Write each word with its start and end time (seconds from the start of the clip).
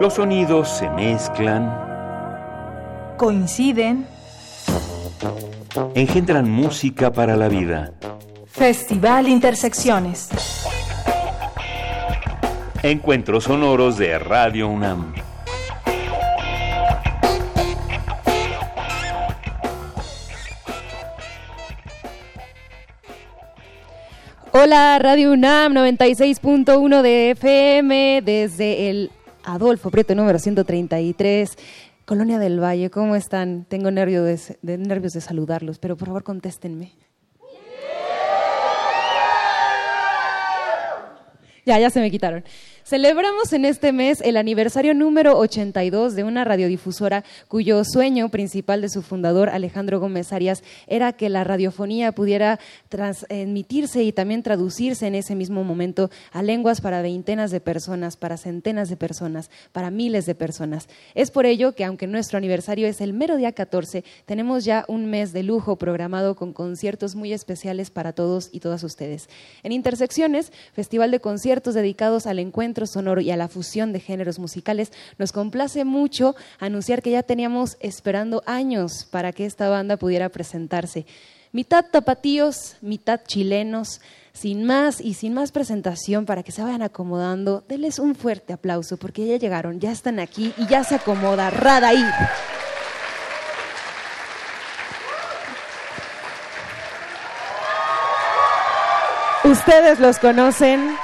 Los 0.00 0.14
sonidos 0.14 0.68
se 0.68 0.88
mezclan, 0.90 1.74
coinciden, 3.16 4.06
engendran 5.96 6.48
música 6.48 7.12
para 7.12 7.36
la 7.36 7.48
vida. 7.48 7.90
Festival 8.46 9.26
Intersecciones. 9.26 10.28
Encuentros 12.84 13.44
sonoros 13.44 13.98
de 13.98 14.20
Radio 14.20 14.68
UNAM. 14.68 15.14
Hola, 24.52 24.98
Radio 25.00 25.32
UNAM 25.32 25.74
96.1 25.74 27.02
de 27.02 27.30
FM 27.32 28.22
desde 28.22 28.90
el 28.90 29.10
Adolfo 29.48 29.90
Prieto 29.90 30.14
número 30.14 30.38
133. 30.38 31.56
Colonia 32.04 32.38
del 32.38 32.62
Valle, 32.62 32.90
¿cómo 32.90 33.16
están? 33.16 33.64
Tengo 33.64 33.90
nervios 33.90 34.52
de, 34.60 34.76
nervios 34.76 35.14
de 35.14 35.22
saludarlos, 35.22 35.78
pero 35.78 35.96
por 35.96 36.08
favor 36.08 36.22
contéstenme. 36.22 36.92
Ya, 41.64 41.78
ya 41.78 41.88
se 41.88 42.00
me 42.00 42.10
quitaron. 42.10 42.44
Celebramos 42.88 43.52
en 43.52 43.66
este 43.66 43.92
mes 43.92 44.22
el 44.22 44.38
aniversario 44.38 44.94
número 44.94 45.36
82 45.36 46.14
de 46.14 46.24
una 46.24 46.44
radiodifusora 46.44 47.22
cuyo 47.46 47.84
sueño 47.84 48.30
principal 48.30 48.80
de 48.80 48.88
su 48.88 49.02
fundador, 49.02 49.50
Alejandro 49.50 50.00
Gómez 50.00 50.32
Arias, 50.32 50.62
era 50.86 51.12
que 51.12 51.28
la 51.28 51.44
radiofonía 51.44 52.12
pudiera 52.12 52.58
transmitirse 52.88 54.02
y 54.04 54.12
también 54.12 54.42
traducirse 54.42 55.06
en 55.06 55.16
ese 55.16 55.34
mismo 55.34 55.64
momento 55.64 56.08
a 56.32 56.42
lenguas 56.42 56.80
para 56.80 57.02
veintenas 57.02 57.50
de 57.50 57.60
personas, 57.60 58.16
para 58.16 58.38
centenas 58.38 58.88
de 58.88 58.96
personas, 58.96 59.50
para 59.72 59.90
miles 59.90 60.24
de 60.24 60.34
personas. 60.34 60.88
Es 61.14 61.30
por 61.30 61.44
ello 61.44 61.74
que, 61.74 61.84
aunque 61.84 62.06
nuestro 62.06 62.38
aniversario 62.38 62.88
es 62.88 63.02
el 63.02 63.12
mero 63.12 63.36
día 63.36 63.52
14, 63.52 64.02
tenemos 64.24 64.64
ya 64.64 64.86
un 64.88 65.10
mes 65.10 65.34
de 65.34 65.42
lujo 65.42 65.76
programado 65.76 66.36
con 66.36 66.54
conciertos 66.54 67.16
muy 67.16 67.34
especiales 67.34 67.90
para 67.90 68.14
todos 68.14 68.48
y 68.50 68.60
todas 68.60 68.82
ustedes. 68.82 69.28
En 69.62 69.72
Intersecciones, 69.72 70.54
festival 70.72 71.10
de 71.10 71.20
conciertos 71.20 71.74
dedicados 71.74 72.26
al 72.26 72.38
encuentro 72.38 72.77
sonoro 72.86 73.20
y 73.20 73.30
a 73.30 73.36
la 73.36 73.48
fusión 73.48 73.92
de 73.92 74.00
géneros 74.00 74.38
musicales, 74.38 74.92
nos 75.18 75.32
complace 75.32 75.84
mucho 75.84 76.36
anunciar 76.58 77.02
que 77.02 77.10
ya 77.10 77.22
teníamos 77.22 77.76
esperando 77.80 78.42
años 78.46 79.06
para 79.10 79.32
que 79.32 79.46
esta 79.46 79.68
banda 79.68 79.96
pudiera 79.96 80.28
presentarse. 80.28 81.06
Mitad 81.52 81.86
tapatíos, 81.90 82.76
mitad 82.82 83.20
chilenos, 83.26 84.00
sin 84.32 84.64
más 84.64 85.00
y 85.00 85.14
sin 85.14 85.34
más 85.34 85.50
presentación 85.50 86.26
para 86.26 86.42
que 86.42 86.52
se 86.52 86.62
vayan 86.62 86.82
acomodando, 86.82 87.64
denles 87.68 87.98
un 87.98 88.14
fuerte 88.14 88.52
aplauso 88.52 88.96
porque 88.96 89.26
ya 89.26 89.36
llegaron, 89.36 89.80
ya 89.80 89.90
están 89.90 90.20
aquí 90.20 90.52
y 90.56 90.66
ya 90.66 90.84
se 90.84 90.94
acomoda 90.96 91.50
Radaí. 91.50 92.04
Ustedes 99.44 99.98
los 99.98 100.18
conocen, 100.18 100.94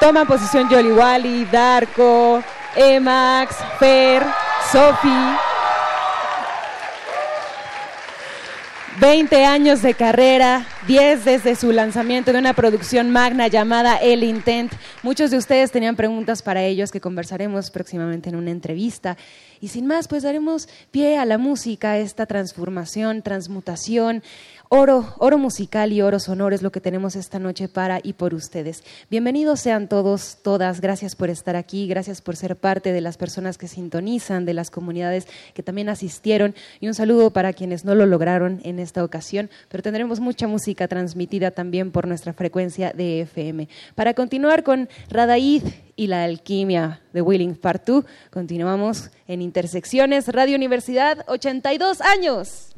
Toman 0.00 0.28
posición 0.28 0.68
Jolly 0.68 0.92
Wally, 0.92 1.44
Darko, 1.46 2.42
Emax, 2.76 3.56
Fer, 3.80 4.22
Sofi. 4.70 5.08
20 9.00 9.44
años 9.44 9.80
de 9.82 9.94
carrera, 9.94 10.66
10 10.88 11.24
desde 11.24 11.54
su 11.54 11.70
lanzamiento 11.70 12.32
de 12.32 12.38
una 12.40 12.52
producción 12.52 13.10
magna 13.10 13.46
llamada 13.46 13.96
El 13.96 14.24
Intent. 14.24 14.72
Muchos 15.04 15.30
de 15.30 15.36
ustedes 15.36 15.70
tenían 15.70 15.94
preguntas 15.94 16.42
para 16.42 16.62
ellos 16.64 16.90
que 16.90 17.00
conversaremos 17.00 17.70
próximamente 17.70 18.28
en 18.28 18.34
una 18.34 18.50
entrevista. 18.50 19.16
Y 19.60 19.68
sin 19.68 19.86
más, 19.86 20.08
pues 20.08 20.24
daremos 20.24 20.68
pie 20.90 21.16
a 21.16 21.24
la 21.26 21.38
música, 21.38 21.98
esta 21.98 22.26
transformación, 22.26 23.22
transmutación, 23.22 24.24
Oro, 24.70 25.14
oro 25.16 25.38
musical 25.38 25.94
y 25.94 26.02
oro 26.02 26.20
sonoro 26.20 26.54
es 26.54 26.60
lo 26.60 26.70
que 26.70 26.82
tenemos 26.82 27.16
esta 27.16 27.38
noche 27.38 27.68
para 27.68 28.00
y 28.02 28.12
por 28.12 28.34
ustedes. 28.34 28.84
Bienvenidos 29.10 29.60
sean 29.60 29.88
todos, 29.88 30.36
todas. 30.42 30.82
Gracias 30.82 31.16
por 31.16 31.30
estar 31.30 31.56
aquí, 31.56 31.88
gracias 31.88 32.20
por 32.20 32.36
ser 32.36 32.54
parte 32.54 32.92
de 32.92 33.00
las 33.00 33.16
personas 33.16 33.56
que 33.56 33.66
sintonizan, 33.66 34.44
de 34.44 34.52
las 34.52 34.70
comunidades 34.70 35.26
que 35.54 35.62
también 35.62 35.88
asistieron. 35.88 36.54
Y 36.80 36.86
un 36.86 36.92
saludo 36.92 37.30
para 37.30 37.54
quienes 37.54 37.86
no 37.86 37.94
lo 37.94 38.04
lograron 38.04 38.60
en 38.62 38.78
esta 38.78 39.02
ocasión, 39.02 39.48
pero 39.70 39.82
tendremos 39.82 40.20
mucha 40.20 40.46
música 40.46 40.86
transmitida 40.86 41.50
también 41.50 41.90
por 41.90 42.06
nuestra 42.06 42.34
frecuencia 42.34 42.92
de 42.92 43.22
FM. 43.22 43.70
Para 43.94 44.12
continuar 44.12 44.64
con 44.64 44.90
Radaid 45.08 45.62
y 45.96 46.08
la 46.08 46.24
alquimia 46.24 47.00
de 47.14 47.22
Willing 47.22 47.56
Part 47.56 47.86
2, 47.86 48.04
continuamos 48.30 49.08
en 49.28 49.40
Intersecciones 49.40 50.28
Radio 50.28 50.56
Universidad, 50.56 51.24
82 51.26 52.02
años. 52.02 52.74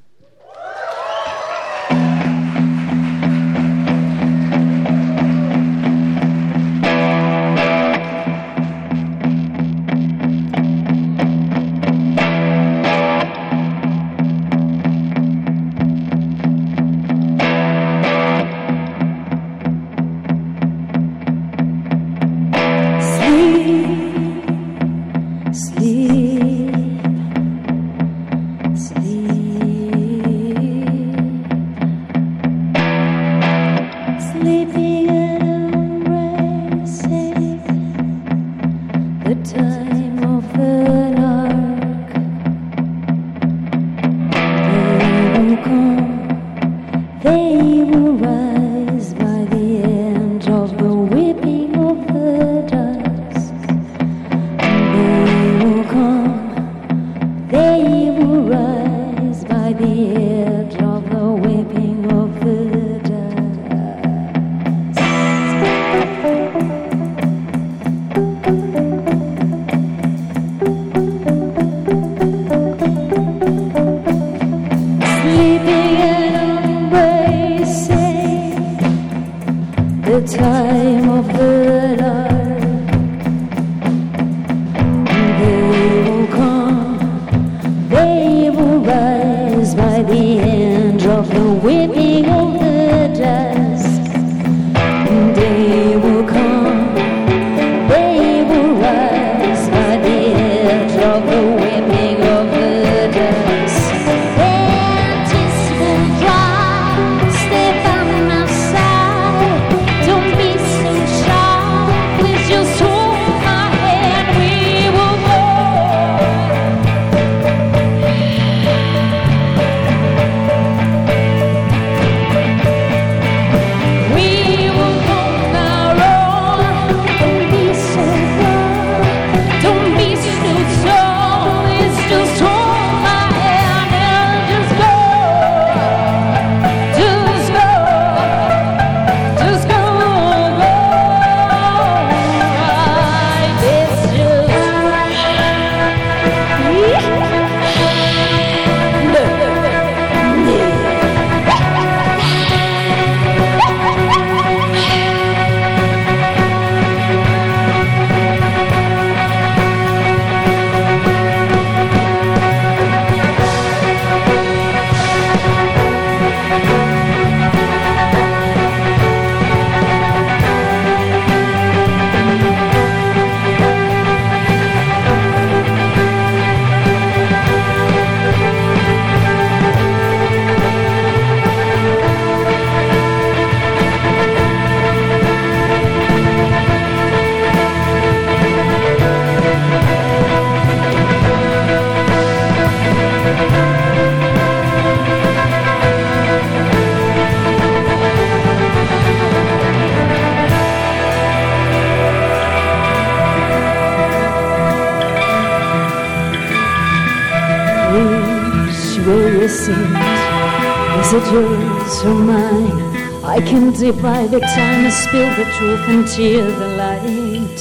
Spill 215.10 215.34
the 215.34 215.51
truth 215.59 215.89
and 215.89 216.07
tear 216.07 216.47
the 216.47 216.68
light. 216.68 217.60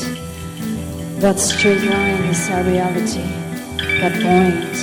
That 1.19 1.39
straight 1.39 1.81
line 1.81 2.21
is 2.25 2.47
our 2.51 2.61
reality. 2.63 3.27
That 4.01 4.13
point 4.21 4.75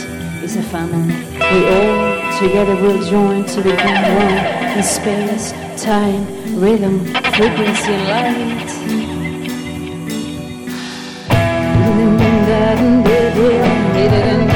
is 0.42 0.56
a 0.56 0.62
family. 0.64 1.14
We 1.52 1.60
all 1.76 2.38
together 2.40 2.74
will 2.82 3.00
join 3.04 3.44
to 3.44 3.62
become 3.62 4.02
one 4.16 4.76
in 4.76 4.82
space, 4.82 5.52
time, 5.80 6.26
rhythm, 6.58 7.06
frequency, 7.36 7.92
and 7.92 8.08
light. 8.08 8.86
straight 14.06 14.55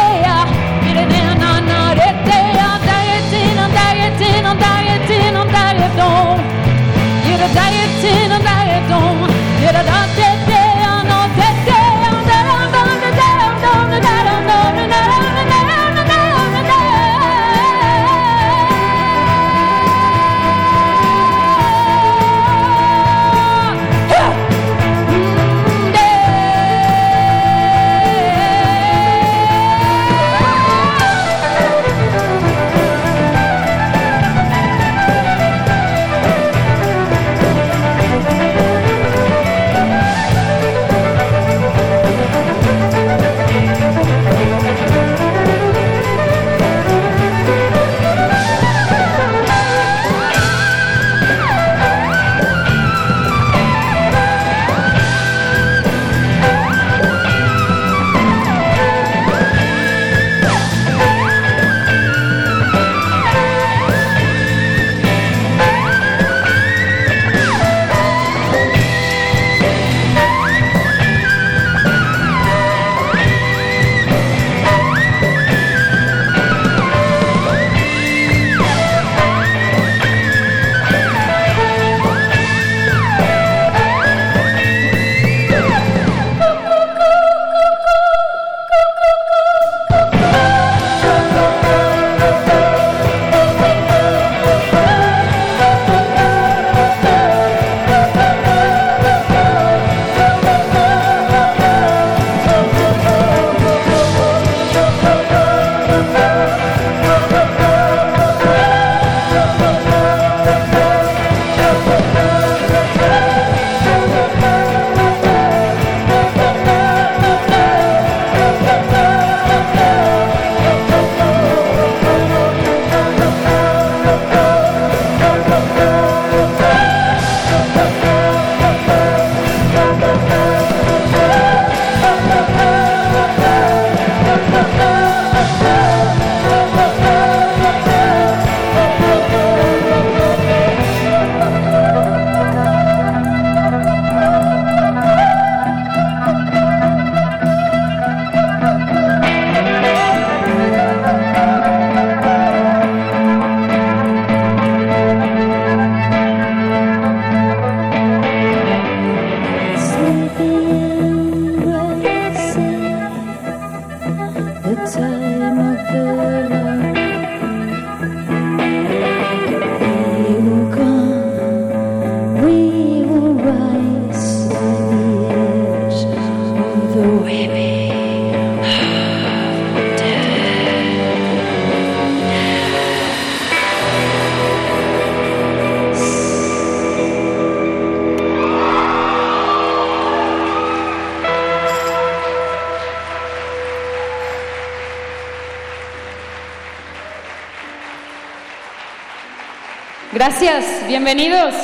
bienvenidos. 200.91 201.55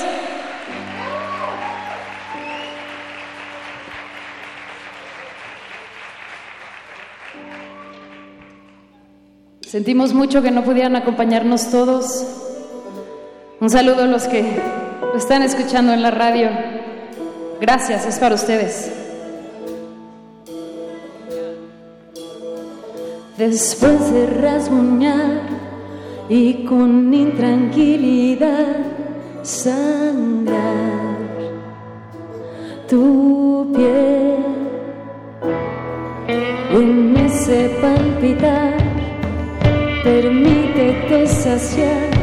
Sentimos 9.60 10.14
mucho 10.14 10.42
que 10.42 10.50
no 10.50 10.64
pudieran 10.64 10.96
acompañarnos 10.96 11.70
todos. 11.70 12.26
Un 13.60 13.70
saludo 13.70 14.04
a 14.04 14.08
los 14.08 14.30
que 14.30 14.62
lo 15.02 15.18
están 15.18 15.42
escuchando 15.44 15.92
en 15.92 16.04
la 16.04 16.12
radio. 16.12 16.50
Gracias, 17.60 18.06
es 18.06 18.20
para 18.20 18.36
ustedes. 18.36 18.90
Después 23.38 24.10
de 24.14 24.28
rasguñar 24.28 25.42
y 26.30 26.64
con 26.64 27.14
intranquilidad 27.14 28.98
sangrar 29.48 31.18
tu 32.90 33.72
piel. 33.74 34.44
En 36.74 37.16
ese 37.16 37.70
palpitar 37.82 38.76
permítete 40.04 41.28
saciar 41.28 42.17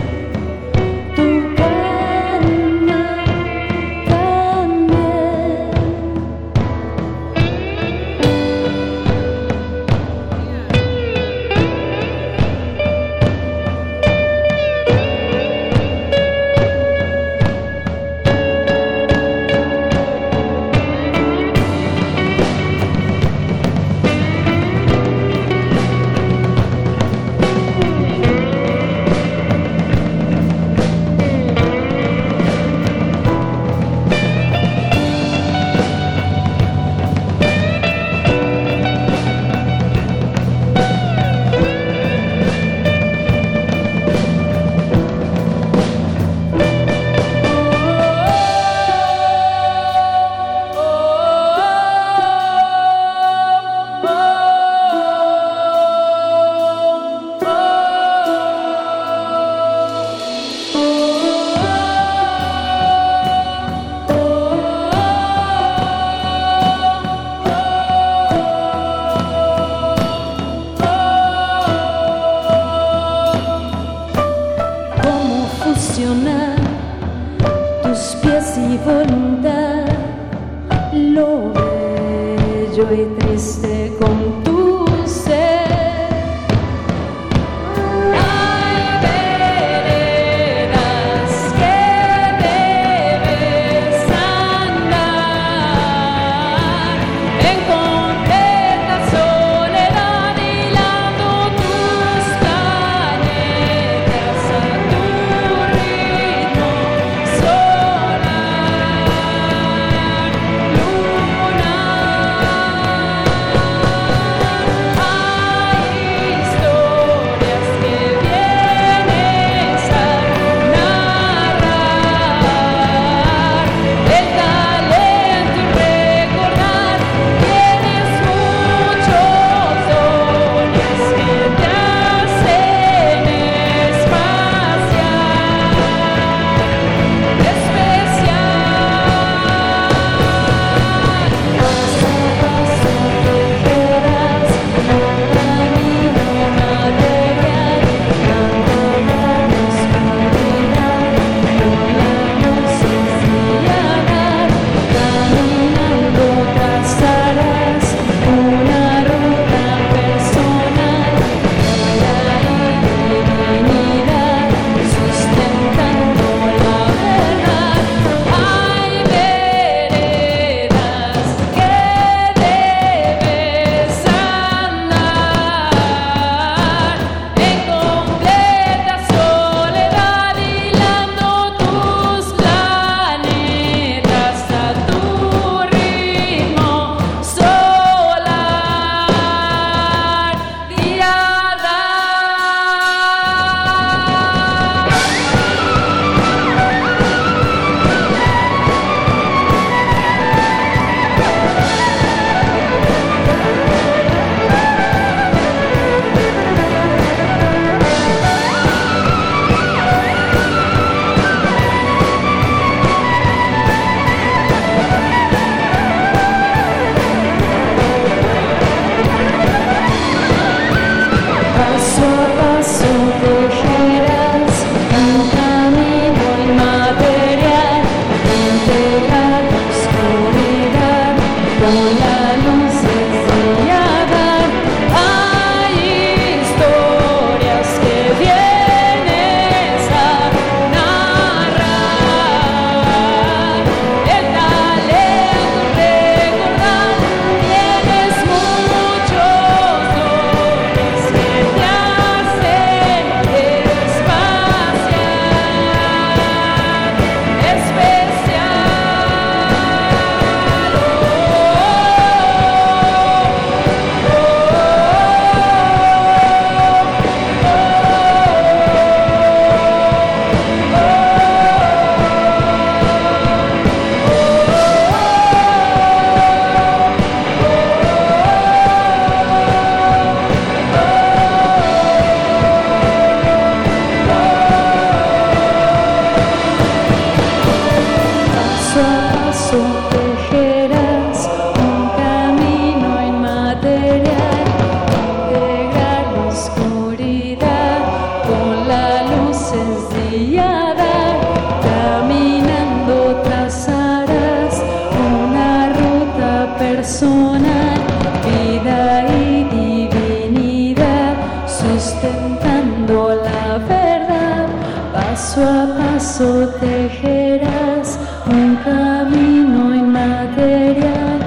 la 313.28 313.58
verdad. 313.58 314.46
Paso 314.92 315.42
a 315.42 315.66
paso 315.78 316.48
tejerás 316.60 317.98
un 318.26 318.56
camino 318.56 319.74
inmaterial 319.74 321.20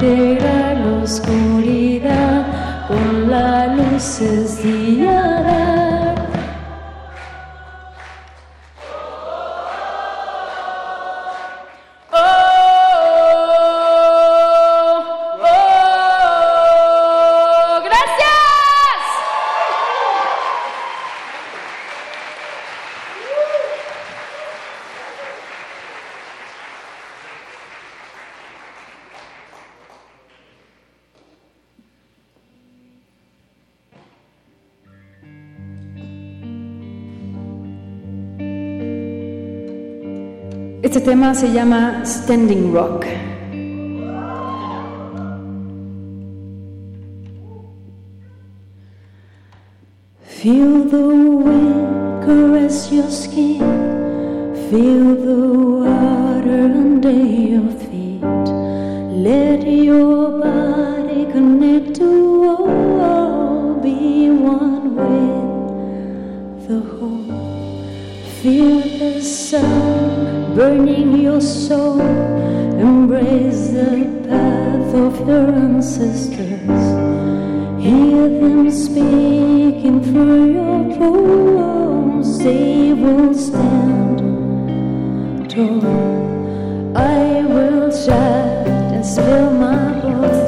que 0.00 0.38
la 0.40 1.02
oscuridad 1.02 2.46
con 2.88 3.30
la 3.30 3.74
luz 3.74 4.20
es 4.20 4.64
Este 41.00 41.12
tema 41.12 41.32
se 41.32 41.50
llama 41.50 42.02
Standing 42.04 42.74
Rock. 42.74 43.06
Feel 50.22 50.84
the 50.90 50.98
wind 50.98 52.22
caress 52.22 52.92
your 52.92 53.10
skin. 53.10 53.62
Feel 54.68 55.16
the 55.16 55.40
water 55.80 56.66
under 56.66 57.10
your 57.10 57.70
feet. 57.88 58.22
Let 59.24 59.66
your 59.66 60.38
body 60.38 61.24
connect 61.32 61.96
to 61.96 62.58
all. 63.00 63.80
Be 63.82 64.28
one 64.28 64.96
with 64.96 66.68
the 66.68 66.80
whole. 66.90 67.72
Feel 68.42 68.82
the 68.98 69.22
sun 69.22 69.99
burning 70.54 71.20
your 71.20 71.40
soul. 71.40 72.00
Embrace 72.00 73.68
the 73.68 74.06
path 74.28 74.94
of 74.94 75.28
your 75.28 75.48
ancestors. 75.52 76.84
Hear 77.80 78.28
them 78.40 78.70
speaking 78.70 80.02
through 80.02 80.52
your 80.52 80.96
poems. 80.98 82.38
They 82.38 82.92
will 82.92 83.34
stand 83.34 84.18
tall. 85.50 86.96
I 86.96 87.44
will 87.46 87.90
shout 87.90 88.66
and 88.66 89.04
spill 89.04 89.50
my 89.52 90.00
voice. 90.00 90.39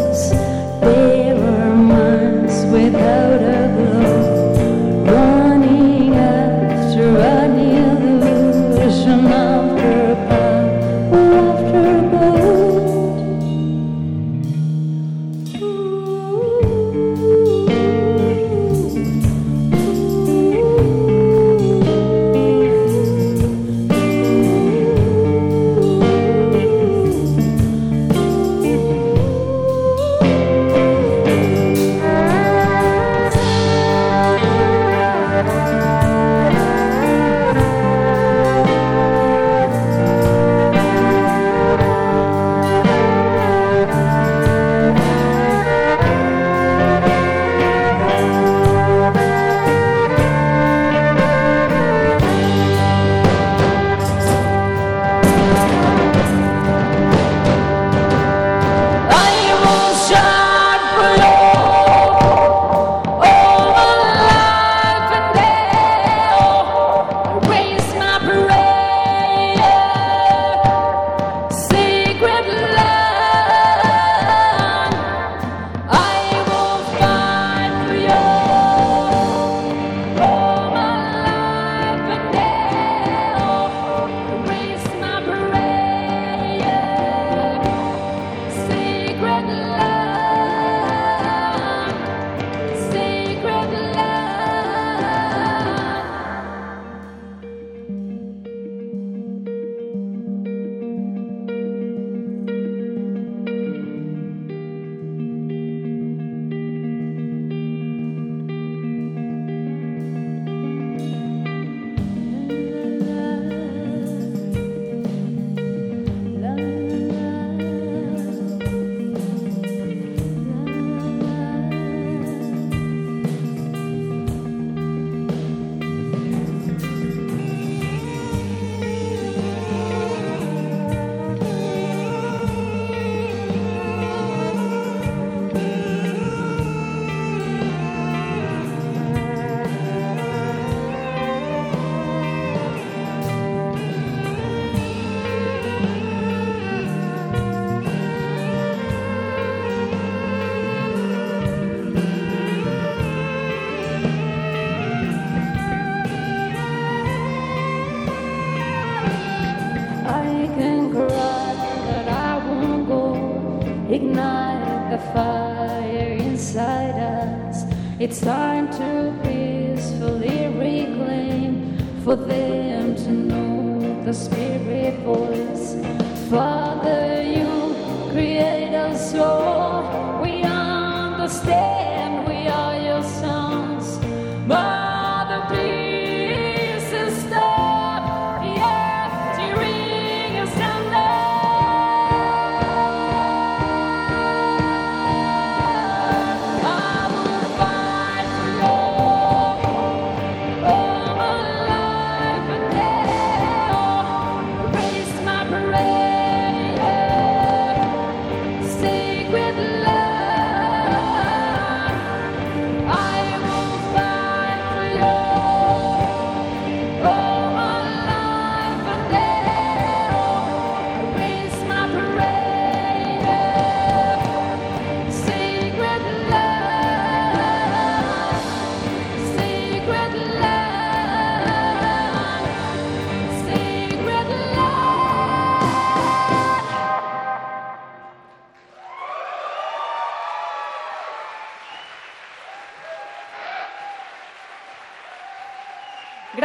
It's 168.03 168.21
time 168.21 168.69
to 168.79 168.92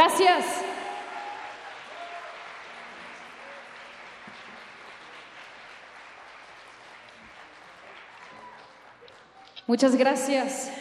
Gracias. 0.07 0.45
Muchas 9.67 9.97
gracias. 9.97 10.71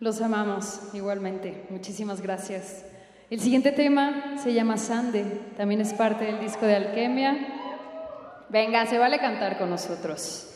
Los 0.00 0.20
amamos 0.20 0.80
igualmente. 0.94 1.64
Muchísimas 1.70 2.20
gracias. 2.20 2.84
El 3.30 3.38
siguiente 3.38 3.70
tema 3.70 4.36
se 4.42 4.52
llama 4.52 4.78
Sande. 4.78 5.22
También 5.56 5.80
es 5.80 5.94
parte 5.94 6.24
del 6.24 6.40
disco 6.40 6.66
de 6.66 6.74
Alquimia. 6.74 7.36
Venga, 8.48 8.84
se 8.86 8.98
vale 8.98 9.20
cantar 9.20 9.58
con 9.58 9.70
nosotros. 9.70 10.49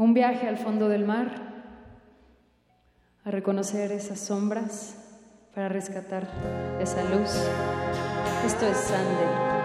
Un 0.00 0.14
viaje 0.14 0.48
al 0.48 0.56
fondo 0.56 0.88
del 0.88 1.04
mar, 1.04 1.28
a 3.22 3.30
reconocer 3.30 3.92
esas 3.92 4.18
sombras 4.18 4.96
para 5.54 5.68
rescatar 5.68 6.26
esa 6.80 7.04
luz. 7.04 7.28
Esto 8.46 8.66
es 8.66 8.78
Sande. 8.78 9.59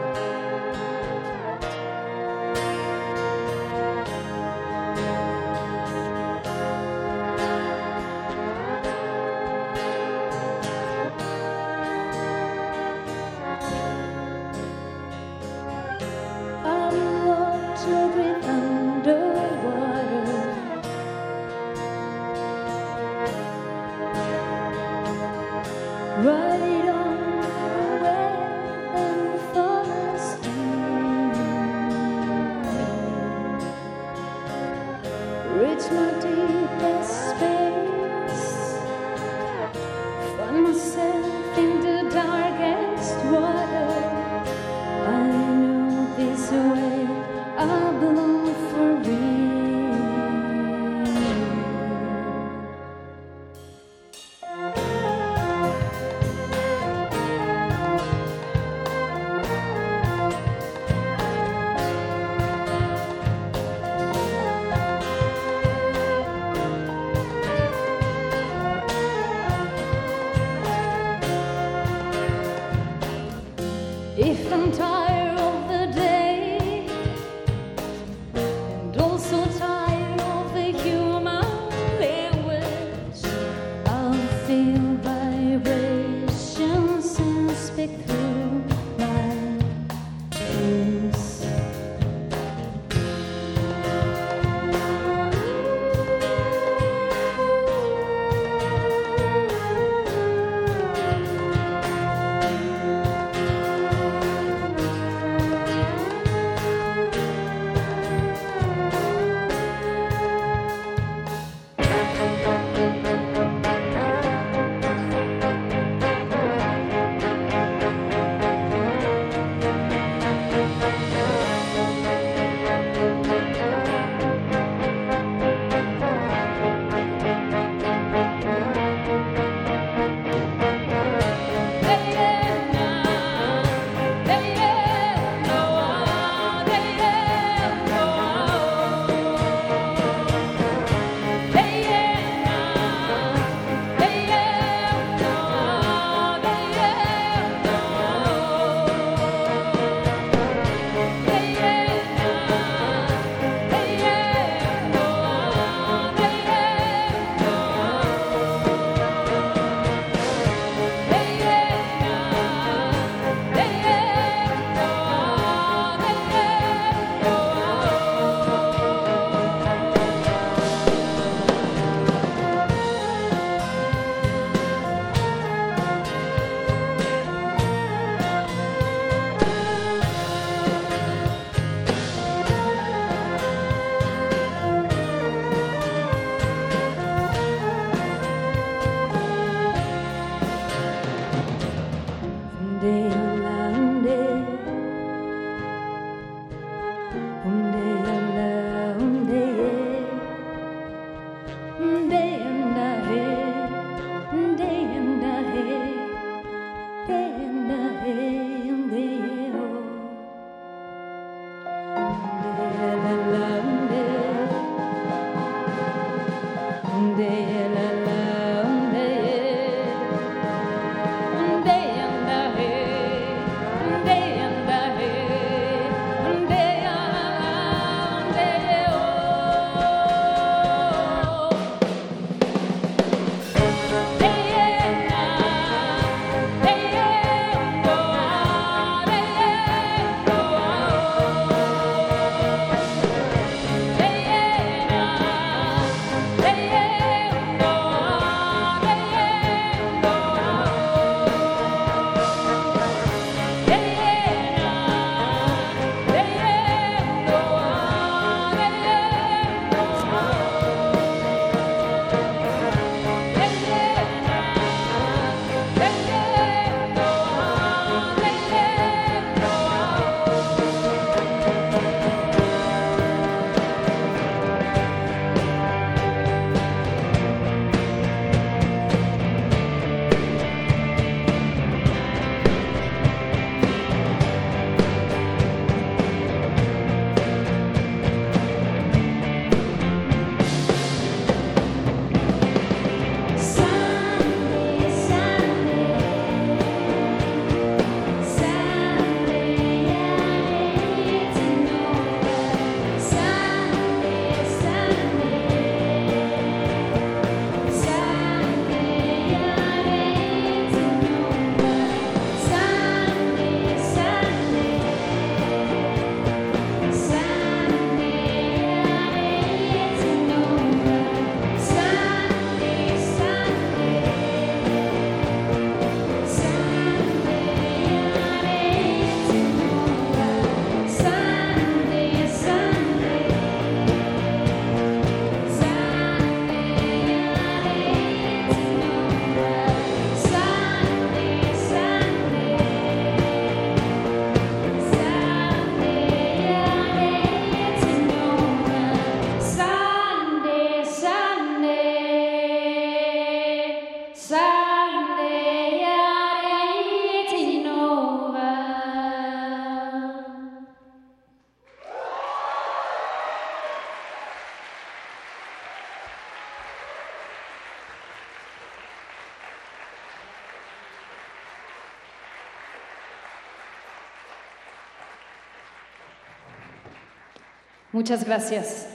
Muchas 377.96 378.26
gracias. 378.26 378.90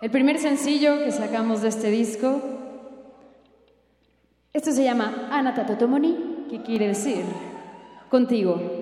El 0.00 0.10
primer 0.10 0.38
sencillo 0.38 1.04
que 1.04 1.12
sacamos 1.12 1.60
de 1.60 1.68
este 1.68 1.90
disco, 1.90 2.40
esto 4.54 4.72
se 4.72 4.82
llama 4.82 5.28
Anata 5.30 5.66
Totomoni, 5.66 6.46
que 6.48 6.62
quiere 6.62 6.88
decir 6.88 7.22
contigo. 8.08 8.81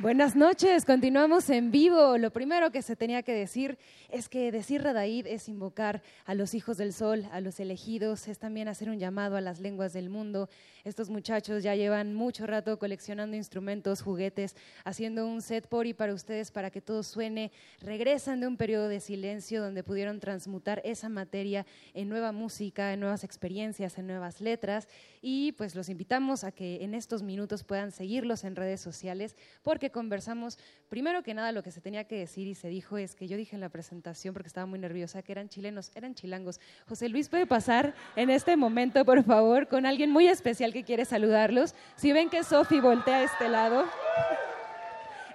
Buenas 0.00 0.34
noches, 0.34 0.86
continuamos 0.86 1.50
en 1.50 1.70
vivo. 1.70 2.16
Lo 2.16 2.30
primero 2.30 2.70
que 2.70 2.80
se 2.80 2.96
tenía 2.96 3.22
que 3.22 3.34
decir 3.34 3.76
es 4.08 4.30
que 4.30 4.50
decir 4.50 4.82
Radaid 4.82 5.26
es 5.26 5.46
invocar 5.46 6.02
a 6.24 6.32
los 6.32 6.54
hijos 6.54 6.78
del 6.78 6.94
sol, 6.94 7.26
a 7.32 7.40
los 7.42 7.60
elegidos, 7.60 8.26
es 8.26 8.38
también 8.38 8.66
hacer 8.68 8.88
un 8.88 8.98
llamado 8.98 9.36
a 9.36 9.42
las 9.42 9.60
lenguas 9.60 9.92
del 9.92 10.08
mundo. 10.08 10.48
Estos 10.84 11.10
muchachos 11.10 11.62
ya 11.62 11.74
llevan 11.74 12.14
mucho 12.14 12.46
rato 12.46 12.78
coleccionando 12.78 13.36
instrumentos, 13.36 14.00
juguetes, 14.00 14.56
haciendo 14.86 15.26
un 15.26 15.42
set 15.42 15.68
por 15.68 15.86
y 15.86 15.92
para 15.92 16.14
ustedes 16.14 16.50
para 16.50 16.70
que 16.70 16.80
todo 16.80 17.02
suene. 17.02 17.52
Regresan 17.82 18.40
de 18.40 18.46
un 18.46 18.56
periodo 18.56 18.88
de 18.88 19.00
silencio 19.00 19.60
donde 19.60 19.84
pudieron 19.84 20.18
transmutar 20.18 20.80
esa 20.82 21.10
materia 21.10 21.66
en 21.92 22.08
nueva 22.08 22.32
música, 22.32 22.94
en 22.94 23.00
nuevas 23.00 23.22
experiencias, 23.22 23.98
en 23.98 24.06
nuevas 24.06 24.40
letras. 24.40 24.88
Y 25.20 25.52
pues 25.52 25.74
los 25.74 25.90
invitamos 25.90 26.42
a 26.42 26.52
que 26.52 26.82
en 26.82 26.94
estos 26.94 27.22
minutos 27.22 27.64
puedan 27.64 27.92
seguirlos 27.92 28.44
en 28.44 28.56
redes 28.56 28.80
sociales 28.80 29.36
porque 29.62 29.89
conversamos, 29.90 30.58
primero 30.88 31.22
que 31.22 31.34
nada, 31.34 31.52
lo 31.52 31.62
que 31.62 31.70
se 31.70 31.80
tenía 31.80 32.04
que 32.04 32.16
decir 32.16 32.46
y 32.46 32.54
se 32.54 32.68
dijo 32.68 32.98
es 32.98 33.14
que 33.14 33.28
yo 33.28 33.36
dije 33.36 33.54
en 33.54 33.60
la 33.60 33.68
presentación, 33.68 34.34
porque 34.34 34.48
estaba 34.48 34.66
muy 34.66 34.78
nerviosa, 34.78 35.22
que 35.22 35.32
eran 35.32 35.48
chilenos, 35.48 35.90
eran 35.94 36.14
chilangos. 36.14 36.60
José 36.88 37.08
Luis 37.08 37.28
puede 37.28 37.46
pasar 37.46 37.94
en 38.16 38.30
este 38.30 38.56
momento, 38.56 39.04
por 39.04 39.22
favor, 39.24 39.68
con 39.68 39.86
alguien 39.86 40.10
muy 40.10 40.26
especial 40.28 40.72
que 40.72 40.84
quiere 40.84 41.04
saludarlos. 41.04 41.74
Si 41.96 42.12
ven 42.12 42.30
que 42.30 42.44
Sofi 42.44 42.80
voltea 42.80 43.18
a 43.18 43.22
este 43.24 43.48
lado. 43.48 43.84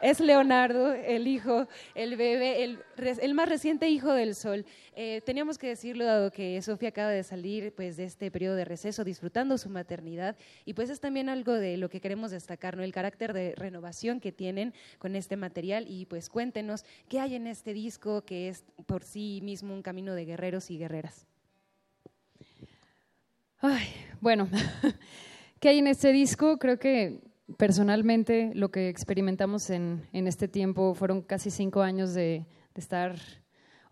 Es 0.02 0.20
Leonardo, 0.20 0.94
el 0.94 1.28
hijo, 1.28 1.68
el 1.94 2.16
bebé, 2.16 2.64
el, 2.64 3.34
más 3.34 3.50
reciente 3.50 3.90
hijo 3.90 4.12
del 4.12 4.36
sol. 4.36 4.66
Eh, 4.96 5.22
teníamos 5.26 5.58
que 5.58 5.68
decirlo 5.68 6.06
dado 6.06 6.32
que 6.32 6.62
Sofía 6.62 6.90
acaba 6.90 7.10
de 7.10 7.24
salir 7.24 7.74
pues, 7.74 7.98
de 7.98 8.06
este 8.06 8.32
periodo 8.32 8.56
de 8.56 8.66
receso 8.66 9.04
disfrutando 9.04 9.58
su 9.58 9.70
maternidad 9.70 10.36
y 10.66 10.74
pues 10.74 10.90
es 10.90 11.00
también 11.00 11.30
algo 11.30 11.54
de 11.54 11.78
lo 11.78 11.90
que 11.90 12.02
queremos 12.02 12.32
destacar, 12.32 12.78
¿no? 12.78 12.84
el 12.84 12.94
carácter 12.94 13.34
de 13.34 13.54
renovación 13.56 14.20
que 14.20 14.32
tienen 14.32 14.74
con 14.98 15.16
este 15.16 15.38
material 15.38 15.86
y 15.88 16.06
pues 16.06 16.30
cuéntenos 16.30 16.86
qué 17.10 17.20
hay 17.20 17.36
en 17.36 17.48
este 17.48 17.74
disco 17.74 18.24
que 18.24 18.50
es 18.50 18.64
por 18.86 19.04
sí 19.04 19.40
mismo 19.44 19.74
un 19.74 19.82
camino 19.82 20.14
de 20.14 20.26
guerreros 20.26 20.72
y 20.72 20.78
guerreras. 20.78 21.28
Ay, 23.60 23.88
bueno, 24.22 24.48
¿qué 25.60 25.70
hay 25.70 25.80
en 25.80 25.88
este 25.88 26.12
disco? 26.12 26.58
Creo 26.60 26.78
que 26.78 27.22
personalmente 27.58 28.52
lo 28.54 28.70
que 28.70 28.90
experimentamos 28.90 29.70
en, 29.70 30.08
en 30.14 30.28
este 30.28 30.48
tiempo 30.48 30.94
fueron 30.96 31.22
casi 31.22 31.52
cinco 31.52 31.82
años 31.82 32.14
de, 32.14 32.46
estar 32.76 33.16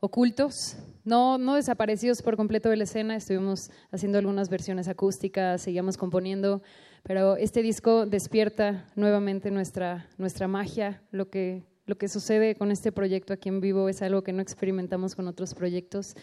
ocultos, 0.01 0.75
no, 1.05 1.37
no 1.37 1.55
desaparecidos 1.55 2.21
por 2.21 2.35
completo 2.35 2.67
de 2.67 2.75
la 2.75 2.83
escena, 2.83 3.15
estuvimos 3.15 3.71
haciendo 3.91 4.17
algunas 4.17 4.49
versiones 4.49 4.89
acústicas, 4.89 5.61
seguíamos 5.61 5.95
componiendo, 5.95 6.61
pero 7.03 7.37
este 7.37 7.61
disco 7.61 8.05
despierta 8.05 8.85
nuevamente 8.97 9.51
nuestra, 9.51 10.09
nuestra 10.17 10.49
magia, 10.49 11.01
lo 11.11 11.29
que, 11.29 11.63
lo 11.85 11.97
que 11.97 12.09
sucede 12.09 12.55
con 12.55 12.71
este 12.71 12.91
proyecto 12.91 13.31
aquí 13.31 13.47
en 13.47 13.61
vivo 13.61 13.87
es 13.87 14.01
algo 14.01 14.21
que 14.21 14.33
no 14.33 14.41
experimentamos 14.41 15.15
con 15.15 15.29
otros 15.29 15.53
proyectos, 15.53 16.15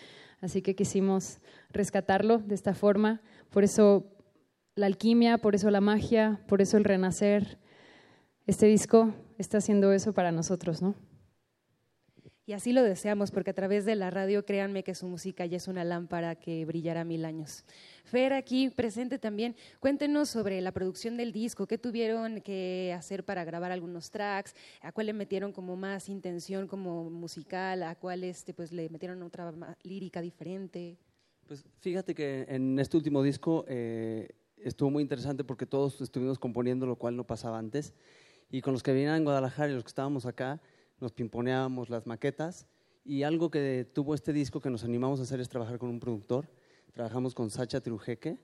así 0.42 0.60
que 0.60 0.74
quisimos 0.74 1.38
rescatarlo 1.70 2.36
de 2.36 2.56
esta 2.56 2.74
forma, 2.74 3.22
por 3.48 3.64
eso 3.64 4.04
la 4.80 4.86
alquimia, 4.86 5.38
por 5.38 5.54
eso 5.54 5.70
la 5.70 5.80
magia, 5.80 6.40
por 6.48 6.60
eso 6.60 6.76
el 6.76 6.84
renacer, 6.84 7.58
este 8.46 8.66
disco 8.66 9.14
está 9.38 9.58
haciendo 9.58 9.92
eso 9.92 10.12
para 10.12 10.32
nosotros, 10.32 10.82
¿no? 10.82 10.94
Y 12.46 12.52
así 12.52 12.72
lo 12.72 12.82
deseamos, 12.82 13.30
porque 13.30 13.50
a 13.50 13.54
través 13.54 13.84
de 13.84 13.94
la 13.94 14.10
radio, 14.10 14.44
créanme 14.44 14.82
que 14.82 14.96
su 14.96 15.06
música 15.06 15.46
ya 15.46 15.58
es 15.58 15.68
una 15.68 15.84
lámpara 15.84 16.34
que 16.34 16.64
brillará 16.64 17.04
mil 17.04 17.24
años. 17.24 17.64
Fer, 18.02 18.32
aquí 18.32 18.70
presente 18.70 19.20
también, 19.20 19.54
cuéntenos 19.78 20.30
sobre 20.30 20.60
la 20.60 20.72
producción 20.72 21.16
del 21.16 21.30
disco, 21.30 21.68
qué 21.68 21.78
tuvieron 21.78 22.40
que 22.40 22.92
hacer 22.96 23.24
para 23.24 23.44
grabar 23.44 23.70
algunos 23.70 24.10
tracks, 24.10 24.56
a 24.80 24.90
cuál 24.90 25.06
le 25.06 25.12
metieron 25.12 25.52
como 25.52 25.76
más 25.76 26.08
intención 26.08 26.66
como 26.66 27.08
musical, 27.08 27.84
a 27.84 27.94
cuál 27.94 28.24
este, 28.24 28.52
pues, 28.52 28.72
le 28.72 28.88
metieron 28.88 29.22
otra 29.22 29.54
lírica 29.84 30.20
diferente. 30.20 30.98
Pues 31.46 31.64
fíjate 31.80 32.14
que 32.14 32.46
en 32.48 32.78
este 32.80 32.96
último 32.96 33.22
disco 33.22 33.64
eh, 33.68 34.28
estuvo 34.62 34.90
muy 34.90 35.02
interesante 35.02 35.44
porque 35.44 35.66
todos 35.66 36.00
estuvimos 36.00 36.38
componiendo, 36.38 36.86
lo 36.86 36.96
cual 36.96 37.16
no 37.16 37.26
pasaba 37.26 37.58
antes. 37.58 37.94
Y 38.50 38.60
con 38.62 38.72
los 38.72 38.82
que 38.82 38.92
venían 38.92 39.16
en 39.16 39.24
Guadalajara 39.24 39.70
y 39.70 39.74
los 39.74 39.84
que 39.84 39.88
estábamos 39.88 40.26
acá, 40.26 40.60
nos 41.00 41.12
pimponeábamos 41.12 41.90
las 41.90 42.06
maquetas. 42.06 42.66
Y 43.04 43.22
algo 43.22 43.50
que 43.50 43.86
tuvo 43.92 44.14
este 44.14 44.32
disco 44.32 44.60
que 44.60 44.70
nos 44.70 44.84
animamos 44.84 45.20
a 45.20 45.22
hacer 45.22 45.40
es 45.40 45.48
trabajar 45.48 45.78
con 45.78 45.88
un 45.88 46.00
productor. 46.00 46.48
Trabajamos 46.92 47.34
con 47.34 47.50
Sacha 47.50 47.80
Trujeque 47.80 48.38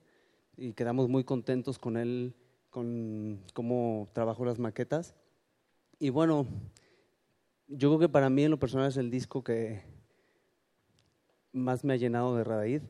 y 0.55 0.73
quedamos 0.73 1.09
muy 1.09 1.23
contentos 1.23 1.77
con 1.77 1.97
él, 1.97 2.33
con 2.69 3.43
cómo 3.53 4.07
trabajó 4.13 4.45
las 4.45 4.59
maquetas. 4.59 5.15
Y 5.99 6.09
bueno, 6.09 6.47
yo 7.67 7.89
creo 7.89 7.99
que 7.99 8.09
para 8.09 8.29
mí 8.29 8.43
en 8.43 8.51
lo 8.51 8.59
personal 8.59 8.87
es 8.87 8.97
el 8.97 9.11
disco 9.11 9.43
que 9.43 9.83
más 11.51 11.83
me 11.83 11.93
ha 11.93 11.97
llenado 11.97 12.35
de 12.35 12.43
Radaid 12.43 12.81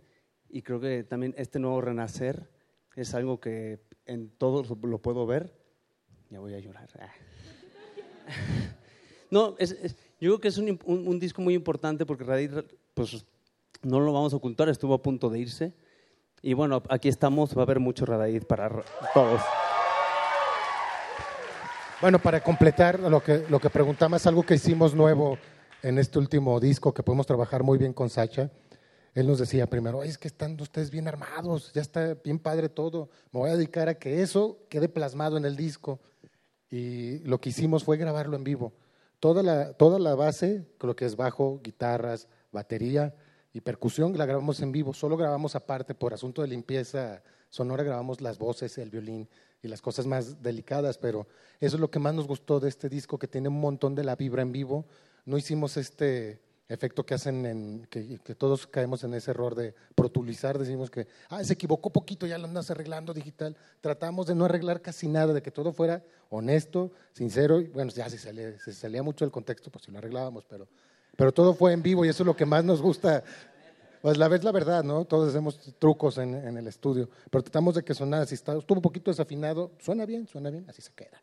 y 0.49 0.61
creo 0.61 0.79
que 0.79 1.03
también 1.03 1.33
este 1.37 1.59
nuevo 1.59 1.81
renacer 1.81 2.49
es 2.97 3.13
algo 3.13 3.39
que 3.39 3.79
en 4.05 4.29
todos 4.29 4.69
lo, 4.81 4.97
puedo 4.97 5.25
ver. 5.25 5.53
Ya 6.29 6.39
voy 6.39 6.53
a 6.53 6.59
llorar. 6.59 6.89
Ah. 6.99 7.13
No, 9.29 9.55
es, 9.59 9.75
yo 10.21 10.29
creo 10.29 10.39
que 10.39 10.47
es 10.47 10.57
un, 10.57 10.79
un- 10.85 11.19
disco 11.19 11.41
muy 11.41 11.53
importante 11.53 12.05
porque 12.05 12.23
Radaid, 12.23 12.63
pues 12.93 13.25
no 13.83 13.99
lo 13.99 14.13
vamos 14.13 14.31
a 14.31 14.37
ocultar, 14.37 14.69
estuvo 14.69 14.93
a 14.93 15.01
punto 15.01 15.29
de 15.29 15.39
irse. 15.39 15.73
Y 16.41 16.53
bueno, 16.53 16.81
aquí 16.87 17.09
estamos, 17.09 17.53
va 17.53 17.63
a 17.63 17.63
haber 17.63 17.81
mucho 17.81 18.05
Radaid 18.05 18.43
para 18.43 18.69
todos. 19.13 19.41
Bueno, 21.99 22.19
para 22.19 22.41
completar 22.41 23.01
lo 23.01 23.21
que, 23.21 23.43
lo 23.49 23.59
que 23.59 23.69
preguntaba, 23.69 24.15
es 24.15 24.25
algo 24.27 24.43
que 24.43 24.53
hicimos 24.55 24.95
nuevo 24.95 25.37
en 25.83 25.97
este 25.99 26.19
último 26.19 26.57
disco, 26.61 26.93
que 26.93 27.03
podemos 27.03 27.25
trabajar 27.27 27.63
muy 27.63 27.77
bien 27.77 27.91
con 27.91 28.09
Sacha. 28.09 28.49
Él 29.17 29.25
nos 29.25 29.39
decía 29.39 29.67
primero, 29.67 30.01
"Ay, 30.01 30.09
es 30.09 30.19
que 30.19 30.27
están 30.27 30.61
ustedes 30.61 30.91
bien 30.91 31.07
armados, 31.07 31.73
ya 31.73 31.81
está 31.81 32.13
bien 32.23 32.37
padre 32.37 32.69
todo, 32.69 33.09
me 33.31 33.39
voy 33.39 33.49
a 33.49 33.55
dedicar 33.55 33.89
a 33.89 33.95
que 33.95 34.21
eso 34.21 34.59
quede 34.69 34.89
plasmado 34.89 35.37
en 35.37 35.45
el 35.45 35.55
disco. 35.55 35.99
Y 36.69 37.17
lo 37.21 37.41
que 37.41 37.49
hicimos 37.49 37.83
fue 37.83 37.97
grabarlo 37.97 38.35
en 38.35 38.43
vivo. 38.43 38.73
Toda 39.19 39.41
la, 39.41 39.73
toda 39.73 39.97
la 39.97 40.13
base, 40.13 40.67
lo 40.81 40.95
que 40.95 41.05
es 41.05 41.15
bajo, 41.15 41.59
guitarras, 41.63 42.27
batería 42.51 43.15
y 43.53 43.61
percusión, 43.61 44.15
la 44.15 44.27
grabamos 44.27 44.59
en 44.59 44.71
vivo. 44.71 44.93
Solo 44.93 45.17
grabamos 45.17 45.55
aparte, 45.55 45.95
por 45.95 46.13
asunto 46.13 46.43
de 46.43 46.49
limpieza 46.49 47.23
sonora, 47.49 47.81
grabamos 47.81 48.21
las 48.21 48.37
voces, 48.37 48.77
el 48.77 48.91
violín 48.91 49.27
y 49.63 49.67
las 49.67 49.81
cosas 49.81 50.05
más 50.05 50.43
delicadas, 50.43 50.99
pero 50.99 51.25
eso 51.59 51.77
es 51.77 51.79
lo 51.79 51.89
que 51.89 51.97
más 51.97 52.13
nos 52.13 52.27
gustó 52.27 52.59
de 52.59 52.69
este 52.69 52.87
disco, 52.87 53.17
que 53.17 53.27
tiene 53.27 53.49
un 53.49 53.59
montón 53.59 53.95
de 53.95 54.03
la 54.03 54.15
vibra 54.15 54.43
en 54.43 54.51
vivo. 54.51 54.85
No 55.25 55.39
hicimos 55.39 55.75
este 55.75 56.39
efecto 56.69 57.05
que 57.05 57.13
hacen, 57.13 57.45
en, 57.45 57.87
que, 57.89 58.35
todos 58.35 58.67
caemos 58.67 59.03
en 59.03 59.13
ese 59.13 59.31
error 59.31 59.55
de 59.55 59.73
protulizar, 59.95 60.57
decimos 60.57 60.89
que, 60.89 61.07
ah, 61.29 61.43
se 61.43 61.53
equivocó 61.53 61.91
poquito, 61.91 62.25
ya 62.25 62.37
lo 62.37 62.45
andas 62.45 62.69
arreglando 62.69 63.13
digital. 63.13 63.55
Tratamos 63.81 64.27
de 64.27 64.35
no 64.35 64.45
arreglar 64.45 64.81
casi 64.81 65.07
nada, 65.07 65.33
de 65.33 65.41
que 65.41 65.51
todo 65.51 65.71
fuera 65.71 66.03
honesto, 66.29 66.91
sincero, 67.13 67.61
y 67.61 67.67
bueno, 67.67 67.91
ya 67.91 68.09
si 68.09 68.17
salía, 68.17 68.57
si 68.59 68.73
salía 68.73 69.01
mucho 69.01 69.23
del 69.23 69.31
contexto, 69.31 69.71
pues 69.71 69.85
si 69.85 69.91
lo 69.91 69.99
arreglábamos, 69.99 70.45
pero, 70.45 70.67
pero 71.15 71.31
todo 71.31 71.53
fue 71.53 71.71
en 71.71 71.81
vivo 71.81 72.03
y 72.03 72.09
eso 72.09 72.23
es 72.23 72.27
lo 72.27 72.35
que 72.35 72.45
más 72.45 72.63
nos 72.63 72.81
gusta. 72.81 73.23
Pues 74.01 74.17
la 74.17 74.27
vez 74.27 74.43
la 74.43 74.51
verdad, 74.51 74.83
¿no? 74.83 75.05
Todos 75.05 75.29
hacemos 75.29 75.59
trucos 75.79 76.17
en, 76.17 76.35
en 76.35 76.57
el 76.57 76.67
estudio, 76.67 77.09
pero 77.31 77.43
tratamos 77.43 77.75
de 77.75 77.83
que 77.83 77.93
sonara, 77.93 78.25
si 78.25 78.35
está, 78.35 78.57
estuvo 78.57 78.77
un 78.77 78.81
poquito 78.81 79.09
desafinado, 79.09 79.71
suena 79.79 80.05
bien, 80.05 80.27
suena 80.27 80.49
bien, 80.49 80.65
así 80.69 80.81
se 80.81 80.91
queda. 80.93 81.21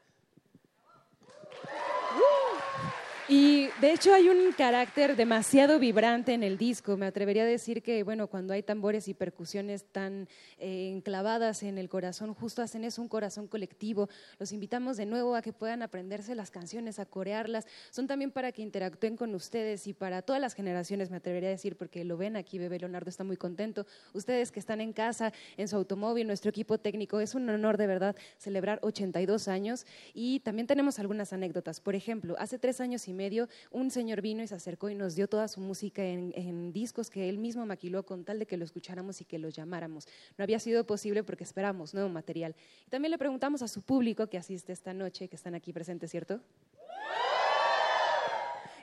Y 3.26 3.68
de 3.80 3.90
hecho 3.94 4.12
hay 4.12 4.28
un 4.28 4.52
carácter 4.52 5.16
demasiado 5.16 5.78
vibrante 5.78 6.34
en 6.34 6.42
el 6.42 6.58
disco. 6.58 6.98
Me 6.98 7.06
atrevería 7.06 7.44
a 7.44 7.46
decir 7.46 7.82
que, 7.82 8.02
bueno, 8.02 8.26
cuando 8.26 8.52
hay 8.52 8.62
tambores 8.62 9.08
y 9.08 9.14
percusiones 9.14 9.86
tan 9.86 10.28
eh, 10.58 10.90
enclavadas 10.94 11.62
en 11.62 11.78
el 11.78 11.88
corazón, 11.88 12.34
justo 12.34 12.60
hacen 12.60 12.84
eso, 12.84 13.00
un 13.00 13.08
corazón 13.08 13.48
colectivo. 13.48 14.10
Los 14.38 14.52
invitamos 14.52 14.98
de 14.98 15.06
nuevo 15.06 15.36
a 15.36 15.40
que 15.40 15.54
puedan 15.54 15.80
aprenderse 15.80 16.34
las 16.34 16.50
canciones, 16.50 16.98
a 16.98 17.06
corearlas. 17.06 17.66
Son 17.90 18.06
también 18.06 18.30
para 18.30 18.52
que 18.52 18.60
interactúen 18.60 19.16
con 19.16 19.34
ustedes 19.34 19.86
y 19.86 19.94
para 19.94 20.20
todas 20.20 20.42
las 20.42 20.52
generaciones, 20.52 21.10
me 21.10 21.16
atrevería 21.16 21.48
a 21.48 21.52
decir, 21.52 21.76
porque 21.78 22.04
lo 22.04 22.18
ven 22.18 22.36
aquí, 22.36 22.58
Bebé 22.58 22.78
Leonardo 22.78 23.08
está 23.08 23.24
muy 23.24 23.38
contento. 23.38 23.86
Ustedes 24.12 24.52
que 24.52 24.60
están 24.60 24.82
en 24.82 24.92
casa, 24.92 25.32
en 25.56 25.68
su 25.68 25.76
automóvil, 25.76 26.26
nuestro 26.26 26.50
equipo 26.50 26.76
técnico, 26.76 27.20
es 27.20 27.34
un 27.34 27.48
honor 27.48 27.78
de 27.78 27.86
verdad 27.86 28.16
celebrar 28.36 28.80
82 28.82 29.48
años. 29.48 29.86
Y 30.12 30.40
también 30.40 30.66
tenemos 30.66 30.98
algunas 30.98 31.32
anécdotas. 31.32 31.80
Por 31.80 31.94
ejemplo, 31.94 32.36
hace 32.38 32.58
tres 32.58 32.82
años 32.82 33.08
y 33.08 33.13
medio, 33.14 33.48
un 33.70 33.90
señor 33.90 34.20
vino 34.20 34.42
y 34.42 34.46
se 34.46 34.54
acercó 34.54 34.90
y 34.90 34.94
nos 34.94 35.14
dio 35.14 35.28
toda 35.28 35.48
su 35.48 35.60
música 35.60 36.04
en, 36.04 36.72
discos 36.72 37.10
que 37.10 37.28
él 37.28 37.38
mismo 37.38 37.64
maquiló 37.66 38.04
con 38.04 38.24
tal 38.24 38.38
de 38.38 38.46
que 38.46 38.56
lo 38.56 38.64
escucháramos 38.64 39.20
y 39.20 39.24
que 39.24 39.38
lo 39.38 39.48
llamáramos. 39.48 40.06
No 40.36 40.42
había 40.44 40.58
sido 40.58 40.84
posible 40.86 41.22
porque 41.22 41.44
esperamos 41.44 41.94
nuevo 41.94 42.08
material. 42.08 42.54
Y 42.86 42.90
también 42.90 43.10
le 43.10 43.18
preguntamos 43.18 43.62
a 43.62 43.68
su 43.68 43.82
público 43.82 44.28
que 44.28 44.38
asiste 44.38 44.72
esta 44.72 44.92
noche, 44.92 45.28
que 45.28 45.36
están 45.36 45.54
aquí 45.54 45.72
presentes, 45.72 46.10
¿cierto? 46.10 46.40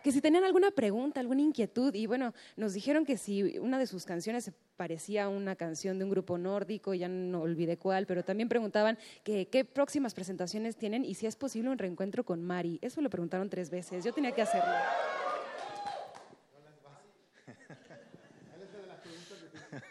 Que 0.03 0.11
si 0.11 0.21
tenían 0.21 0.43
alguna 0.43 0.71
pregunta, 0.71 1.19
alguna 1.19 1.41
inquietud, 1.41 1.93
y 1.93 2.07
bueno, 2.07 2.33
nos 2.55 2.73
dijeron 2.73 3.05
que 3.05 3.17
si 3.17 3.57
una 3.59 3.79
de 3.79 3.87
sus 3.87 4.05
canciones 4.05 4.45
se 4.45 4.53
parecía 4.77 5.25
a 5.25 5.29
una 5.29 5.55
canción 5.55 5.99
de 5.99 6.05
un 6.05 6.11
grupo 6.11 6.37
nórdico, 6.37 6.93
ya 6.93 7.07
no 7.07 7.41
olvidé 7.41 7.77
cuál, 7.77 8.05
pero 8.05 8.23
también 8.23 8.49
preguntaban 8.49 8.97
que 9.23 9.47
qué 9.47 9.65
próximas 9.65 10.13
presentaciones 10.13 10.75
tienen 10.75 11.05
y 11.05 11.15
si 11.15 11.27
es 11.27 11.35
posible 11.35 11.69
un 11.69 11.77
reencuentro 11.77 12.23
con 12.23 12.43
Mari. 12.43 12.79
Eso 12.81 13.01
lo 13.01 13.09
preguntaron 13.09 13.49
tres 13.49 13.69
veces, 13.69 14.03
yo 14.03 14.13
tenía 14.13 14.31
que 14.31 14.41
hacerlo. 14.41 14.73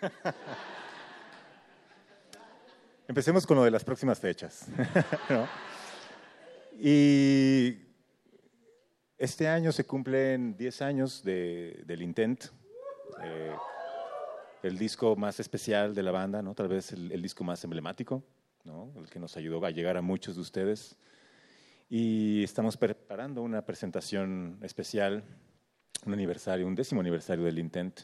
Empecemos 3.08 3.46
con 3.46 3.56
lo 3.56 3.64
de 3.64 3.70
las 3.70 3.84
próximas 3.84 4.18
fechas. 4.18 4.66
Y 6.82 7.89
este 9.20 9.46
año 9.48 9.70
se 9.70 9.84
cumplen 9.84 10.56
10 10.56 10.80
años 10.82 11.22
de- 11.22 11.82
del 11.86 12.02
Intent, 12.02 12.46
eh, 13.22 13.54
el 14.62 14.78
disco 14.78 15.14
más 15.14 15.38
especial 15.40 15.94
de 15.94 16.02
la 16.02 16.10
banda, 16.10 16.42
¿no? 16.42 16.54
tal 16.54 16.68
vez 16.68 16.92
el, 16.92 17.12
el 17.12 17.22
disco 17.22 17.44
más 17.44 17.62
emblemático, 17.64 18.22
¿no? 18.64 18.92
el 18.96 19.08
que 19.10 19.18
nos 19.18 19.36
ayudó 19.36 19.64
a 19.64 19.70
llegar 19.70 19.96
a 19.96 20.02
muchos 20.02 20.36
de 20.36 20.40
ustedes. 20.40 20.96
Y 21.88 22.42
estamos 22.44 22.76
preparando 22.76 23.42
una 23.42 23.64
presentación 23.64 24.58
especial, 24.62 25.22
un 26.06 26.12
aniversario, 26.14 26.66
un 26.66 26.74
décimo 26.74 27.00
aniversario 27.00 27.44
del 27.44 27.58
Intent, 27.58 28.00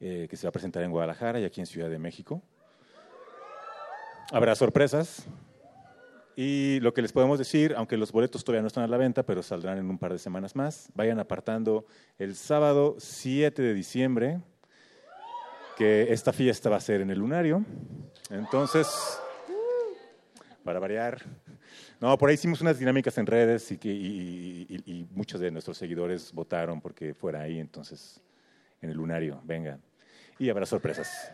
eh, 0.00 0.26
que 0.28 0.36
se 0.36 0.46
va 0.46 0.48
a 0.48 0.52
presentar 0.52 0.82
en 0.82 0.90
Guadalajara 0.90 1.38
y 1.38 1.44
aquí 1.44 1.60
en 1.60 1.66
Ciudad 1.66 1.90
de 1.90 1.98
México. 1.98 2.42
Habrá 4.32 4.54
sorpresas, 4.54 5.26
y 6.42 6.80
lo 6.80 6.94
que 6.94 7.02
les 7.02 7.12
podemos 7.12 7.38
decir, 7.38 7.74
aunque 7.76 7.98
los 7.98 8.12
boletos 8.12 8.42
todavía 8.42 8.62
no 8.62 8.68
están 8.68 8.82
a 8.84 8.86
la 8.86 8.96
venta, 8.96 9.22
pero 9.24 9.42
saldrán 9.42 9.76
en 9.76 9.90
un 9.90 9.98
par 9.98 10.10
de 10.12 10.18
semanas 10.18 10.56
más, 10.56 10.88
vayan 10.94 11.18
apartando 11.20 11.84
el 12.18 12.34
sábado 12.34 12.96
7 12.98 13.60
de 13.60 13.74
diciembre, 13.74 14.40
que 15.76 16.10
esta 16.10 16.32
fiesta 16.32 16.70
va 16.70 16.76
a 16.76 16.80
ser 16.80 17.02
en 17.02 17.10
el 17.10 17.18
lunario. 17.18 17.62
Entonces, 18.30 18.88
para 20.64 20.78
variar, 20.78 21.20
no, 22.00 22.16
por 22.16 22.30
ahí 22.30 22.36
hicimos 22.36 22.62
unas 22.62 22.78
dinámicas 22.78 23.18
en 23.18 23.26
redes 23.26 23.70
y, 23.72 23.76
que, 23.76 23.90
y, 23.90 24.66
y- 24.86 24.92
y 24.92 25.06
muchos 25.10 25.42
de 25.42 25.50
nuestros 25.50 25.76
seguidores 25.76 26.32
votaron 26.32 26.80
porque 26.80 27.12
fuera 27.12 27.40
ahí, 27.42 27.58
entonces, 27.58 28.18
en 28.80 28.88
el 28.88 28.96
lunario, 28.96 29.42
vengan. 29.44 29.78
Y 30.38 30.48
habrá 30.48 30.64
sorpresas. 30.64 31.30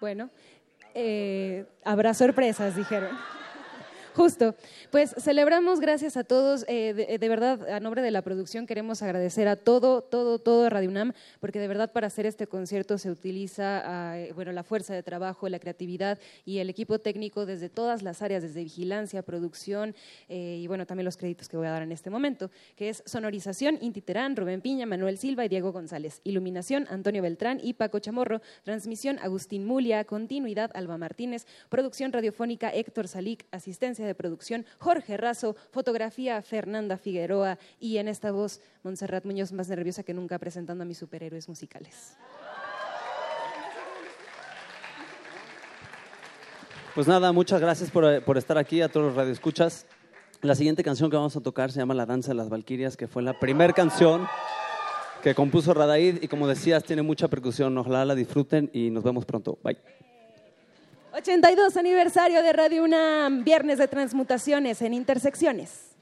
Bueno, 0.00 0.30
eh, 0.94 1.64
habrá 1.84 2.14
sorpresas, 2.14 2.76
dijeron. 2.76 3.10
Justo. 4.16 4.54
Pues 4.90 5.14
celebramos, 5.18 5.78
gracias 5.78 6.16
a 6.16 6.24
todos. 6.24 6.64
eh, 6.68 6.94
de, 6.94 7.18
de 7.18 7.28
verdad, 7.28 7.68
a 7.68 7.80
nombre 7.80 8.00
de 8.00 8.10
la 8.10 8.22
producción 8.22 8.66
queremos 8.66 9.02
agradecer 9.02 9.46
a 9.46 9.56
todo, 9.56 10.00
todo, 10.00 10.38
todo 10.38 10.70
Radio 10.70 10.88
UNAM, 10.88 11.12
porque 11.38 11.60
de 11.60 11.68
verdad 11.68 11.92
para 11.92 12.06
hacer 12.06 12.24
este 12.24 12.46
concierto 12.46 12.96
se 12.96 13.10
utiliza 13.10 13.82
ah, 13.84 14.18
eh, 14.18 14.32
bueno, 14.34 14.52
la 14.52 14.62
fuerza 14.62 14.94
de 14.94 15.02
trabajo, 15.02 15.50
la 15.50 15.58
creatividad 15.58 16.18
y 16.46 16.60
el 16.60 16.70
equipo 16.70 16.98
técnico 16.98 17.44
desde 17.44 17.68
todas 17.68 18.02
las 18.02 18.22
áreas, 18.22 18.42
desde 18.42 18.64
vigilancia, 18.64 19.22
producción 19.22 19.94
eh, 20.30 20.60
y 20.62 20.66
bueno, 20.66 20.86
también 20.86 21.04
los 21.04 21.18
créditos 21.18 21.50
que 21.50 21.58
voy 21.58 21.66
a 21.66 21.72
dar 21.72 21.82
en 21.82 21.92
este 21.92 22.08
momento, 22.08 22.50
que 22.74 22.88
es 22.88 23.02
sonorización, 23.04 23.76
Inti 23.82 24.00
Terán, 24.00 24.34
Rubén 24.34 24.62
Piña, 24.62 24.86
Manuel 24.86 25.18
Silva 25.18 25.44
y 25.44 25.50
Diego 25.50 25.72
González. 25.72 26.22
Iluminación, 26.24 26.86
Antonio 26.88 27.20
Beltrán 27.20 27.60
y 27.62 27.74
Paco 27.74 27.98
Chamorro. 27.98 28.40
Transmisión, 28.62 29.18
Agustín 29.18 29.66
Mulia. 29.66 30.04
Continuidad, 30.04 30.70
Alba 30.72 30.96
Martínez. 30.96 31.46
Producción 31.68 32.14
radiofónica, 32.14 32.70
Héctor 32.70 33.08
Salic. 33.08 33.44
Asistencia 33.50 34.05
de 34.06 34.14
producción, 34.14 34.64
Jorge 34.78 35.16
Razo. 35.16 35.56
Fotografía, 35.70 36.40
Fernanda 36.42 36.96
Figueroa. 36.96 37.58
Y 37.78 37.98
en 37.98 38.08
esta 38.08 38.32
voz, 38.32 38.60
Montserrat 38.82 39.24
Muñoz, 39.24 39.52
más 39.52 39.68
nerviosa 39.68 40.02
que 40.02 40.14
nunca 40.14 40.38
presentando 40.38 40.82
a 40.82 40.86
mis 40.86 40.98
superhéroes 40.98 41.48
musicales. 41.48 42.16
Pues 46.94 47.06
nada, 47.06 47.30
muchas 47.32 47.60
gracias 47.60 47.90
por, 47.90 48.22
por 48.24 48.38
estar 48.38 48.56
aquí 48.56 48.80
a 48.80 48.88
todos 48.88 49.08
los 49.08 49.16
radioescuchas. 49.16 49.86
La 50.40 50.54
siguiente 50.54 50.82
canción 50.82 51.10
que 51.10 51.16
vamos 51.16 51.36
a 51.36 51.40
tocar 51.40 51.70
se 51.70 51.78
llama 51.78 51.92
La 51.92 52.06
Danza 52.06 52.30
de 52.30 52.36
las 52.36 52.48
Valquirias, 52.48 52.96
que 52.96 53.06
fue 53.06 53.22
la 53.22 53.38
primera 53.38 53.72
canción 53.72 54.26
que 55.22 55.34
compuso 55.34 55.74
Radaid 55.74 56.22
y 56.22 56.28
como 56.28 56.46
decías, 56.46 56.84
tiene 56.84 57.02
mucha 57.02 57.28
percusión. 57.28 57.76
Ojalá 57.76 58.04
la 58.04 58.14
disfruten 58.14 58.70
y 58.72 58.90
nos 58.90 59.02
vemos 59.02 59.24
pronto. 59.24 59.58
Bye. 59.62 59.76
82 61.16 61.78
aniversario 61.78 62.42
de 62.42 62.52
Radio 62.52 62.84
UNAM, 62.84 63.42
viernes 63.42 63.78
de 63.78 63.88
transmutaciones 63.88 64.82
en 64.82 64.92
intersecciones. 64.92 65.95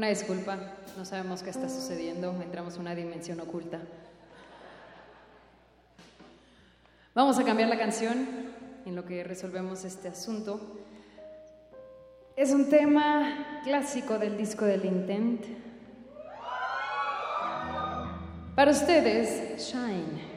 Una 0.00 0.08
disculpa, 0.08 0.56
no 0.96 1.04
sabemos 1.04 1.42
qué 1.42 1.50
está 1.50 1.68
sucediendo, 1.68 2.34
entramos 2.42 2.76
en 2.76 2.80
una 2.80 2.94
dimensión 2.94 3.38
oculta. 3.38 3.80
Vamos 7.14 7.38
a 7.38 7.44
cambiar 7.44 7.68
la 7.68 7.78
canción 7.78 8.26
en 8.86 8.96
lo 8.96 9.04
que 9.04 9.22
resolvemos 9.24 9.84
este 9.84 10.08
asunto. 10.08 10.58
Es 12.34 12.52
un 12.52 12.70
tema 12.70 13.60
clásico 13.62 14.18
del 14.18 14.38
disco 14.38 14.64
del 14.64 14.86
Intent. 14.86 15.44
Para 18.56 18.70
ustedes, 18.70 19.70
Shine. 19.70 20.29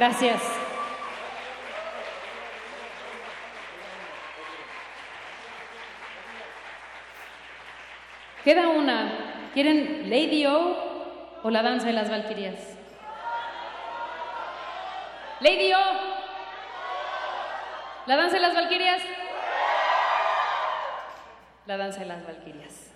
Gracias. 0.00 0.40
Queda 8.42 8.68
una. 8.68 9.50
¿Quieren 9.52 10.08
Lady 10.08 10.46
O 10.46 11.40
o 11.42 11.50
la 11.50 11.62
danza 11.62 11.88
de 11.88 11.92
las 11.92 12.08
Valquirias? 12.08 12.78
Lady 15.40 15.70
O. 15.74 15.84
¿La 18.06 18.16
danza 18.16 18.36
de 18.36 18.40
las 18.40 18.54
Valquirias? 18.54 19.02
La 21.66 21.76
danza 21.76 22.00
de 22.00 22.06
las 22.06 22.24
Valquirias. 22.24 22.90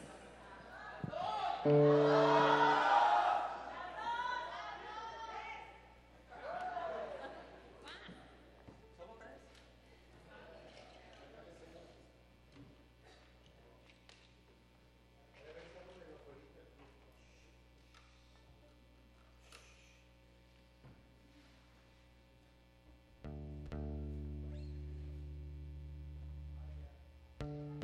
Bye. 27.45 27.84